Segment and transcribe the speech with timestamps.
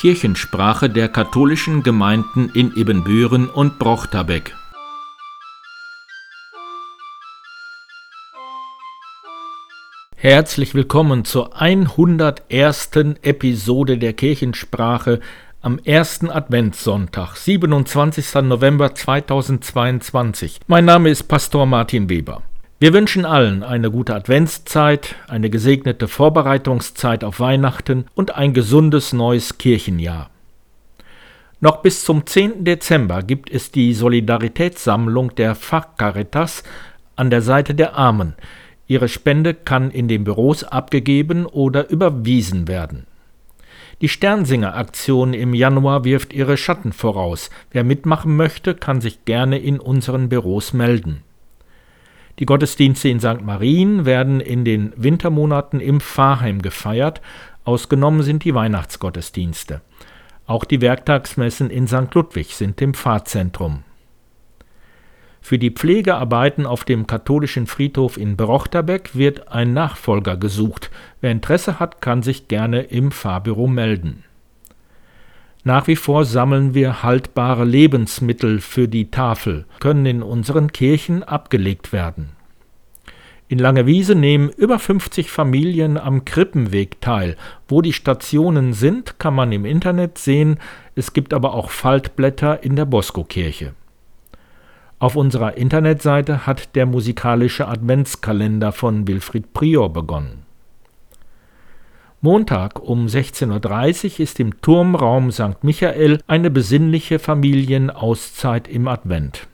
[0.00, 4.54] Kirchensprache der katholischen Gemeinden in Ibbenbüren und Brochterbeck.
[10.16, 12.90] Herzlich willkommen zur 101.
[13.20, 15.20] Episode der Kirchensprache
[15.60, 18.36] am ersten Adventssonntag, 27.
[18.36, 20.60] November 2022.
[20.66, 22.42] Mein Name ist Pastor Martin Weber.
[22.82, 29.58] Wir wünschen allen eine gute Adventszeit, eine gesegnete Vorbereitungszeit auf Weihnachten und ein gesundes neues
[29.58, 30.30] Kirchenjahr.
[31.60, 32.64] Noch bis zum 10.
[32.64, 36.62] Dezember gibt es die Solidaritätssammlung der Fachcaritas
[37.16, 38.32] an der Seite der Armen.
[38.86, 43.06] Ihre Spende kann in den Büros abgegeben oder überwiesen werden.
[44.00, 47.50] Die Sternsinger-Aktion im Januar wirft ihre Schatten voraus.
[47.72, 51.24] Wer mitmachen möchte, kann sich gerne in unseren Büros melden.
[52.40, 53.42] Die Gottesdienste in St.
[53.42, 57.20] Marien werden in den Wintermonaten im Pfarrheim gefeiert,
[57.64, 59.82] ausgenommen sind die Weihnachtsgottesdienste.
[60.46, 62.14] Auch die Werktagsmessen in St.
[62.14, 63.84] Ludwig sind im Pfarrzentrum.
[65.42, 70.90] Für die Pflegearbeiten auf dem katholischen Friedhof in Brochterbeck wird ein Nachfolger gesucht.
[71.20, 74.24] Wer Interesse hat, kann sich gerne im Pfarrbüro melden.
[75.62, 81.92] Nach wie vor sammeln wir haltbare Lebensmittel für die Tafel, können in unseren Kirchen abgelegt
[81.92, 82.30] werden.
[83.48, 87.36] In Langewiese nehmen über 50 Familien am Krippenweg teil.
[87.68, 90.58] Wo die Stationen sind, kann man im Internet sehen.
[90.94, 93.74] Es gibt aber auch Faltblätter in der Bosco-Kirche.
[95.00, 100.44] Auf unserer Internetseite hat der musikalische Adventskalender von Wilfried Prior begonnen.
[102.22, 105.62] Montag um 16.30 Uhr ist im Turmraum St.
[105.64, 109.48] Michael eine besinnliche Familienauszeit im Advent.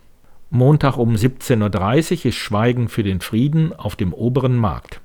[0.51, 5.01] Montag um 17.30 Uhr ist Schweigen für den Frieden auf dem oberen Markt.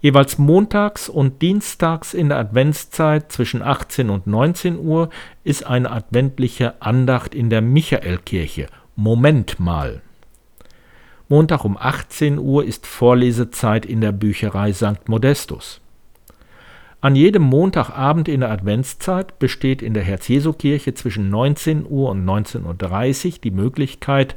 [0.00, 5.10] Jeweils montags und dienstags in der Adventszeit zwischen 18 und 19 Uhr
[5.44, 8.68] ist eine adventliche Andacht in der Michaelkirche.
[8.94, 10.00] Moment mal.
[11.28, 15.06] Montag um 18 Uhr ist Vorlesezeit in der Bücherei St.
[15.06, 15.82] Modestus.
[17.06, 23.26] An jedem Montagabend in der Adventszeit besteht in der Herz-Jesu-Kirche zwischen 19 Uhr und 19.30
[23.26, 24.34] Uhr die Möglichkeit,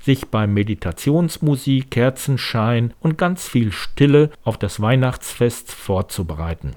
[0.00, 6.72] sich bei Meditationsmusik, Kerzenschein und ganz viel Stille auf das Weihnachtsfest vorzubereiten.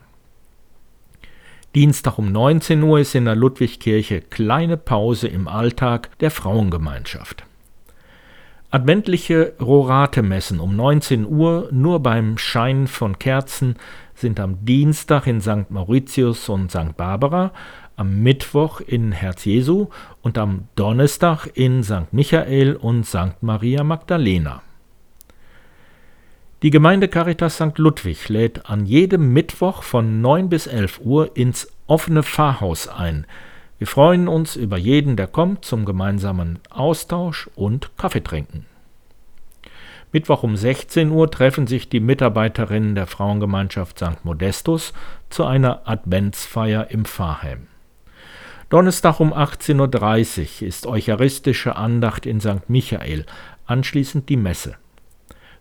[1.75, 7.43] Dienstag um 19 Uhr ist in der Ludwigkirche kleine Pause im Alltag der Frauengemeinschaft.
[8.73, 13.75] Adventliche Rorate-Messen um 19 Uhr nur beim Schein von Kerzen
[14.15, 15.69] sind am Dienstag in St.
[15.69, 16.97] Mauritius und St.
[16.97, 17.51] Barbara,
[17.97, 19.89] am Mittwoch in Herz Jesu
[20.23, 22.11] und am Donnerstag in St.
[22.13, 23.35] Michael und St.
[23.41, 24.63] Maria Magdalena.
[26.63, 27.77] Die Gemeinde Caritas St.
[27.77, 33.27] Ludwig lädt an jedem Mittwoch von 9 bis 11 Uhr ins offene Pfarrhaus ein.
[33.79, 38.65] Wir freuen uns über jeden, der kommt zum gemeinsamen Austausch und Kaffeetrinken.
[40.11, 44.23] Mittwoch um 16 Uhr treffen sich die Mitarbeiterinnen der Frauengemeinschaft St.
[44.23, 44.93] Modestus
[45.29, 47.67] zu einer Adventsfeier im Pfarrheim.
[48.69, 52.69] Donnerstag um 18.30 Uhr ist eucharistische Andacht in St.
[52.69, 53.25] Michael,
[53.65, 54.75] anschließend die Messe.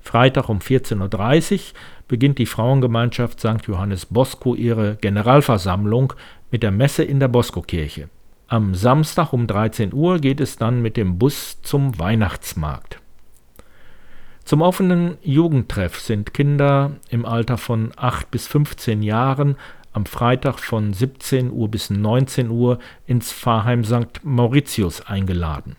[0.01, 1.61] Freitag um 14.30 Uhr
[2.09, 3.67] beginnt die Frauengemeinschaft St.
[3.67, 6.13] Johannes Bosco ihre Generalversammlung
[6.53, 8.09] mit der Messe in der Bosco-Kirche.
[8.47, 13.01] Am Samstag um 13 Uhr geht es dann mit dem Bus zum Weihnachtsmarkt.
[14.45, 19.57] Zum offenen Jugendtreff sind Kinder im Alter von 8 bis 15 Jahren
[19.95, 24.23] am Freitag von 17 Uhr bis 19 Uhr ins Pfarrheim St.
[24.23, 25.77] Mauritius eingeladen.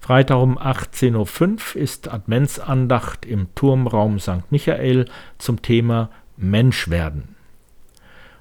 [0.00, 4.50] Freitag um 18.05 Uhr ist Adventsandacht im Turmraum St.
[4.50, 5.06] Michael
[5.38, 7.31] zum Thema Menschwerden.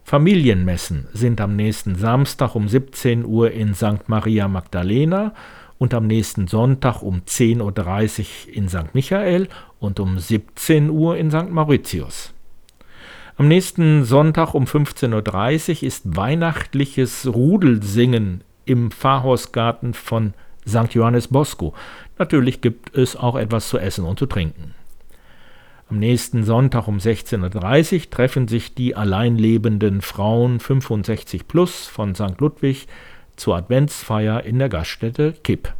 [0.04, 4.08] Familienmessen sind am nächsten Samstag um 17 Uhr in St.
[4.08, 5.34] Maria Magdalena
[5.78, 8.94] und am nächsten Sonntag um 10.30 Uhr in St.
[8.94, 9.48] Michael
[9.80, 11.50] und um 17 Uhr in St.
[11.50, 12.34] Mauritius.
[13.38, 20.34] Am nächsten Sonntag um 15.30 Uhr ist weihnachtliches Rudelsingen im Pfarrhausgarten von
[20.68, 20.94] St.
[20.94, 21.74] Johannes Bosco.
[22.20, 24.76] Natürlich gibt es auch etwas zu essen und zu trinken.
[25.92, 32.40] Am nächsten Sonntag um 16.30 Uhr treffen sich die alleinlebenden Frauen 65 plus von St.
[32.40, 32.88] Ludwig
[33.36, 35.74] zur Adventsfeier in der Gaststätte Kipp.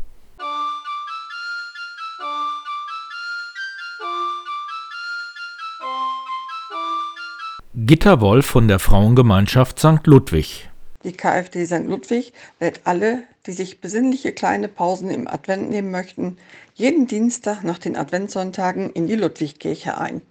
[7.74, 10.06] Gitta Wolf von der Frauengemeinschaft St.
[10.08, 10.71] Ludwig.
[11.04, 11.86] Die KfD St.
[11.86, 16.38] Ludwig lädt alle, die sich besinnliche kleine Pausen im Advent nehmen möchten,
[16.76, 20.22] jeden Dienstag nach den Adventssonntagen in die Ludwigkirche ein.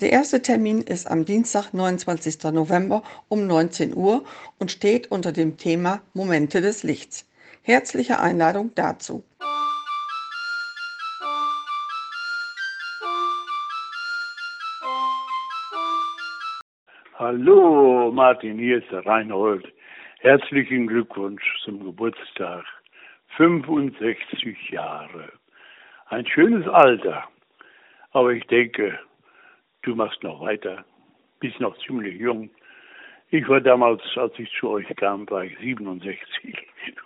[0.00, 2.42] Der erste Termin ist am Dienstag, 29.
[2.52, 4.24] November um 19 Uhr
[4.58, 7.24] und steht unter dem Thema Momente des Lichts.
[7.62, 9.22] Herzliche Einladung dazu.
[17.16, 19.70] Hallo Martin, hier ist der Reinhold.
[20.20, 22.64] Herzlichen Glückwunsch zum Geburtstag.
[23.36, 25.30] 65 Jahre.
[26.06, 27.24] Ein schönes Alter.
[28.12, 28.98] Aber ich denke,
[29.82, 30.86] du machst noch weiter.
[31.38, 32.48] Bist noch ziemlich jung.
[33.28, 36.56] Ich war damals, als ich zu euch kam, war ich 67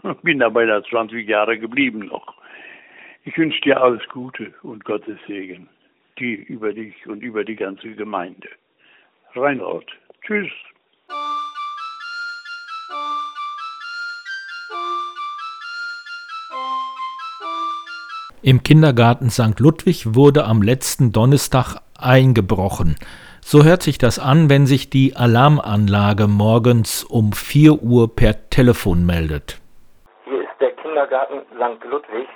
[0.03, 2.37] und bin dabei da 20 Jahre geblieben noch.
[3.25, 5.69] Ich wünsche dir alles Gute und Gottes Segen.
[6.21, 8.49] Die über dich und über die ganze Gemeinde.
[9.37, 9.87] Reinhold.
[10.23, 10.51] Tschüss.
[18.43, 19.59] Im Kindergarten St.
[19.59, 22.97] Ludwig wurde am letzten Donnerstag eingebrochen.
[23.41, 29.05] So hört sich das an, wenn sich die Alarmanlage morgens um 4 Uhr per Telefon
[29.05, 29.61] meldet.
[30.25, 31.85] Hier ist der Kindergarten St.
[31.91, 32.29] Ludwig,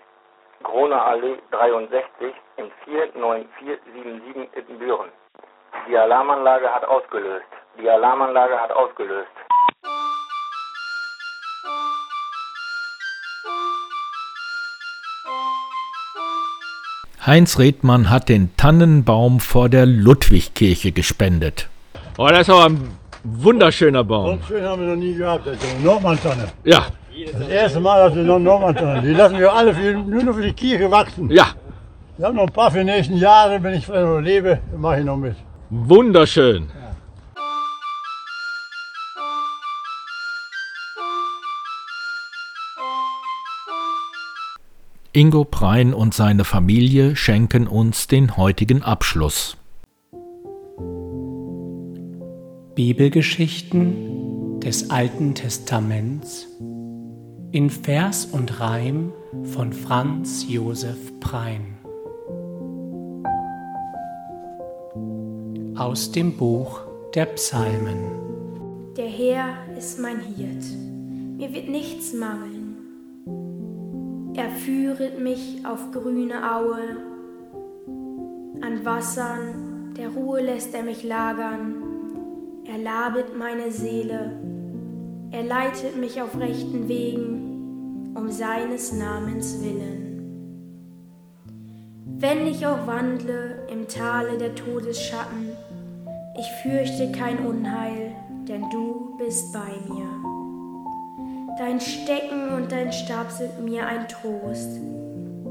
[0.62, 5.10] Groner Allee 63 in 49477 Ittenbüren.
[5.88, 7.46] Die Alarmanlage hat ausgelöst.
[7.80, 9.30] Die Alarmanlage hat ausgelöst.
[17.26, 21.68] Heinz Redmann hat den Tannenbaum vor der Ludwigkirche gespendet.
[22.18, 24.38] Oh, das ist aber ein wunderschöner Baum.
[24.40, 26.48] So schön haben wir noch nie gehabt, das ist eine Nordmann-Tanne.
[26.64, 26.86] Ja,
[27.32, 29.02] Das erste Mal, dass wir noch Nordmann-Tanne.
[29.02, 31.30] Die lassen wir alle für, nur noch für die Kirche wachsen.
[31.30, 31.46] ja,
[32.16, 35.04] Wir haben noch ein paar für die nächsten Jahre, wenn ich noch lebe, mache ich
[35.04, 35.36] noch mit.
[35.70, 36.68] Wunderschön.
[45.12, 49.56] Ingo Prein und seine Familie schenken uns den heutigen Abschluss.
[52.76, 56.46] Bibelgeschichten des Alten Testaments
[57.50, 59.12] in Vers und Reim
[59.42, 61.79] von Franz Josef Prein.
[65.90, 66.82] Aus dem Buch
[67.16, 68.92] der Psalmen.
[68.96, 70.62] Der Herr ist mein Hirt,
[71.36, 72.76] mir wird nichts mangeln.
[74.36, 76.78] Er führet mich auf grüne Aue,
[78.60, 81.82] an Wassern der Ruhe lässt er mich lagern.
[82.66, 84.30] Er labet meine Seele,
[85.32, 90.10] er leitet mich auf rechten Wegen, um seines Namens willen.
[92.04, 95.49] Wenn ich auch wandle im Tale der Todesschatten,
[96.38, 98.12] ich fürchte kein Unheil,
[98.48, 100.08] denn du bist bei mir.
[101.58, 104.78] Dein Stecken und dein Stab sind mir ein Trost.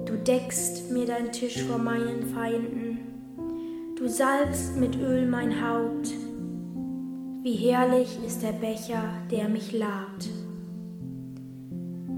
[0.05, 2.99] Du deckst mir dein Tisch vor meinen Feinden.
[3.95, 6.09] Du salbst mit Öl mein Haupt.
[7.43, 10.29] Wie herrlich ist der Becher, der mich labt.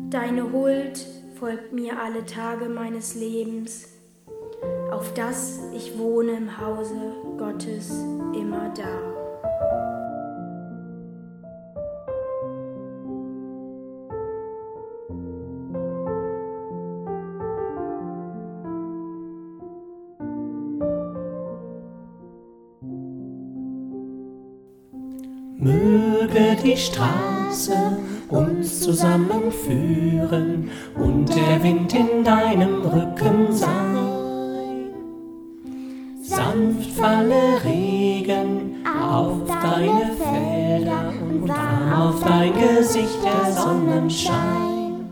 [0.09, 1.05] Deine Huld
[1.39, 3.87] folgt mir alle Tage meines Lebens,
[4.91, 6.95] auf dass ich wohne im Hause
[7.41, 7.89] Gottes
[8.35, 8.83] immer da.
[25.57, 27.74] Möge die Straße
[28.29, 34.11] uns zusammenführen und der Wind in deinem Rücken sein.
[36.51, 45.10] Sanft falle Regen auf deine Felder und warm auf dein Gesicht der Sonnenschein.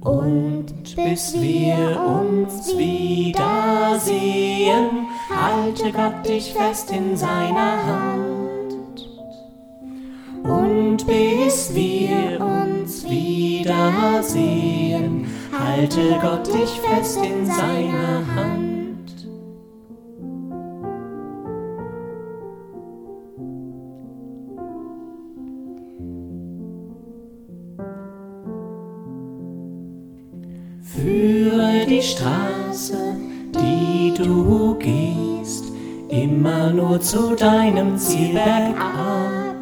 [0.00, 3.48] Und bis wir uns wiedersehen,
[5.28, 8.76] halte Gott dich fest in seiner Hand.
[10.44, 13.66] Und bis wir uns wiedersehen,
[15.52, 18.67] halte Gott dich fest in seiner Hand.
[31.00, 33.16] Führe die Straße,
[33.54, 35.66] die du gehst,
[36.08, 39.54] immer nur zu deinem Ziel bergab.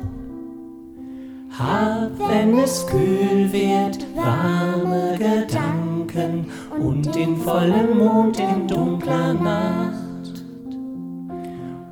[1.59, 6.47] Hab, wenn es kühl wird, warme Gedanken
[6.79, 10.43] und den vollen Mond in dunkler Nacht.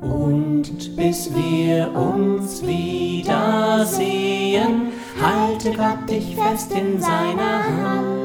[0.01, 3.31] Und bis wir uns wiedersehen,
[5.21, 8.24] halte Gott dich fest in seiner Hand.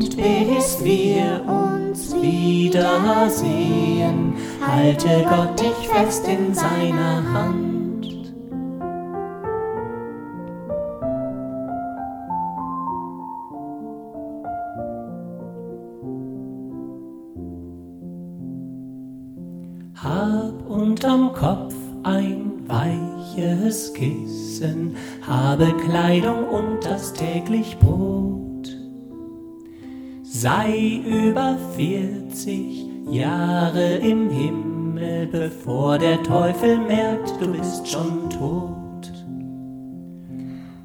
[0.00, 2.82] Und bis wir uns wiedersehen,
[4.66, 8.06] halte Gott dich fest in seiner Hand.
[20.02, 24.96] Hab unterm Kopf ein weiches Kissen,
[25.28, 28.49] habe Kleidung und das täglich Brot.
[30.40, 39.12] Sei über vierzig Jahre im Himmel, bevor der Teufel merkt, du bist schon tot.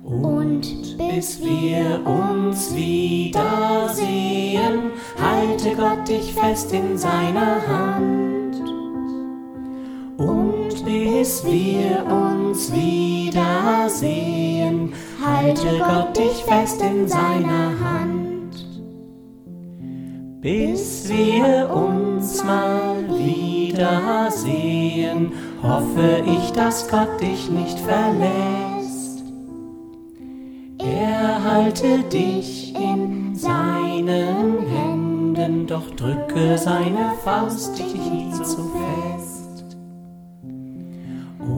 [0.04, 3.32] Und bis wir uns wiedersehen,
[5.24, 8.36] halte Gott dich fest in seiner Hand
[10.84, 14.14] bis wir uns wiedersehen,
[15.26, 18.35] halte Gott dich fest in seiner Hand.
[20.46, 24.52] Bis wir uns mal wiedersehen,
[25.64, 29.24] hoffe ich, dass Gott dich nicht verlässt.
[30.78, 38.72] Er halte dich in seinen Händen, doch drücke seine Faust dich nie zu
[39.16, 39.78] fest.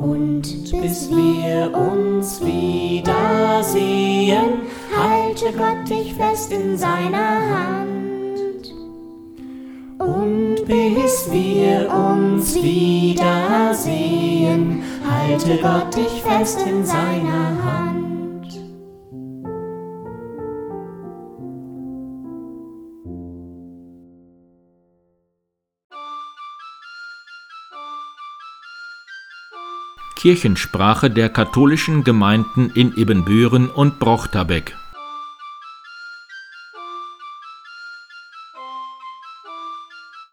[0.01, 0.43] Und
[0.81, 3.01] bis wir uns wiedersehen,
[4.97, 7.96] halte Gott dich fest in seiner Hand.
[10.07, 13.21] Und bis wir uns wiedersehen,
[15.05, 18.47] halte Gott dich fest in seiner Hand.
[30.15, 34.73] Kirchensprache der katholischen Gemeinden in Ibbenbüren und Brochterbeck